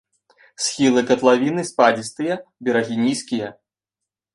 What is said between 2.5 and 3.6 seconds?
берагі нізкія.